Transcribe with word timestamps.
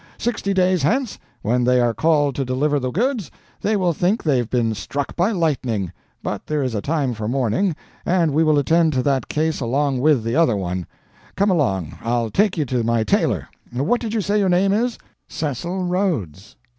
Sixty 0.17 0.51
days 0.51 0.81
hence, 0.81 1.19
when 1.43 1.63
they 1.63 1.79
are 1.79 1.93
called 1.93 2.33
to 2.33 2.43
deliver 2.43 2.79
the 2.79 2.89
goods, 2.89 3.29
they 3.61 3.75
will 3.75 3.93
think 3.93 4.23
they've 4.23 4.49
been 4.49 4.73
struck 4.73 5.15
by 5.15 5.31
lightning. 5.31 5.91
But 6.23 6.47
there 6.47 6.63
is 6.63 6.73
a 6.73 6.81
time 6.81 7.13
for 7.13 7.27
mourning, 7.27 7.75
and 8.03 8.33
we 8.33 8.43
will 8.43 8.57
attend 8.57 8.93
to 8.93 9.03
that 9.03 9.27
case 9.27 9.59
along 9.59 9.99
with 9.99 10.23
the 10.23 10.35
other 10.35 10.55
one. 10.55 10.87
Come 11.35 11.51
along, 11.51 11.99
I'll 12.01 12.31
take 12.31 12.57
you 12.57 12.65
to 12.65 12.83
my 12.83 13.03
tailor. 13.03 13.47
What 13.71 14.01
did 14.01 14.15
you 14.15 14.21
say 14.21 14.39
your 14.39 14.49
name 14.49 14.73
is?" 14.73 14.97
"Cecil 15.29 15.83
Rhodes." 15.83 16.55